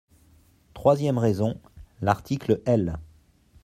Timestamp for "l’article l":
2.01-2.97